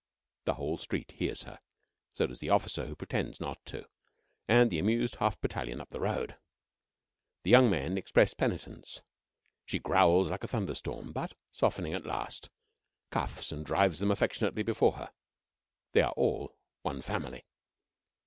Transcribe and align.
The 0.45 0.55
whole 0.55 0.77
street 0.77 1.11
hears 1.11 1.43
her; 1.43 1.59
so 2.15 2.25
does 2.25 2.39
the 2.39 2.49
officer, 2.49 2.87
who 2.87 2.95
pretends 2.95 3.39
not 3.39 3.63
to, 3.67 3.87
and 4.47 4.71
the 4.71 4.79
amused 4.79 5.17
half 5.17 5.39
battalion 5.41 5.79
up 5.79 5.89
the 5.89 5.99
road. 5.99 6.37
The 7.43 7.51
young 7.51 7.69
men 7.69 7.99
express 7.99 8.33
penitence; 8.33 9.03
she 9.63 9.77
growls 9.77 10.31
like 10.31 10.43
a 10.43 10.47
thunderstorm, 10.47 11.11
but, 11.11 11.33
softening 11.51 11.93
at 11.93 12.07
last, 12.07 12.49
cuffs 13.11 13.51
and 13.51 13.63
drives 13.63 13.99
them 13.99 14.09
affectionately 14.09 14.63
before 14.63 14.93
her. 14.93 15.11
They 15.91 16.01
are 16.01 16.13
all 16.13 16.57
one 16.81 17.03
family. 17.03 17.45